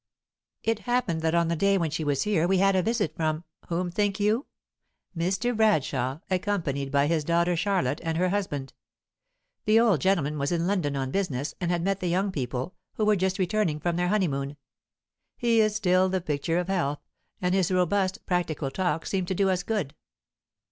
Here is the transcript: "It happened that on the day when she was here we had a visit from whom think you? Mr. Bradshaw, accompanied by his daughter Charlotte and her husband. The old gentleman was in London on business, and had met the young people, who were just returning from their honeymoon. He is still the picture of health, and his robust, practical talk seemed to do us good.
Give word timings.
"It 0.63 0.79
happened 0.79 1.21
that 1.21 1.35
on 1.35 1.47
the 1.47 1.55
day 1.55 1.77
when 1.77 1.91
she 1.91 2.03
was 2.03 2.23
here 2.23 2.47
we 2.47 2.57
had 2.57 2.75
a 2.75 2.81
visit 2.81 3.15
from 3.15 3.43
whom 3.67 3.91
think 3.91 4.19
you? 4.19 4.47
Mr. 5.15 5.55
Bradshaw, 5.55 6.21
accompanied 6.27 6.89
by 6.89 7.05
his 7.05 7.23
daughter 7.23 7.55
Charlotte 7.55 8.01
and 8.03 8.17
her 8.17 8.29
husband. 8.29 8.73
The 9.65 9.79
old 9.79 10.01
gentleman 10.01 10.39
was 10.39 10.51
in 10.51 10.65
London 10.65 10.95
on 10.95 11.11
business, 11.11 11.53
and 11.61 11.69
had 11.69 11.83
met 11.83 11.99
the 11.99 12.07
young 12.07 12.31
people, 12.31 12.73
who 12.95 13.05
were 13.05 13.15
just 13.15 13.37
returning 13.37 13.79
from 13.79 13.95
their 13.95 14.07
honeymoon. 14.07 14.57
He 15.37 15.59
is 15.59 15.75
still 15.75 16.09
the 16.09 16.19
picture 16.19 16.57
of 16.57 16.67
health, 16.67 17.05
and 17.39 17.53
his 17.53 17.71
robust, 17.71 18.25
practical 18.25 18.71
talk 18.71 19.05
seemed 19.05 19.27
to 19.27 19.35
do 19.35 19.51
us 19.51 19.61
good. 19.61 19.93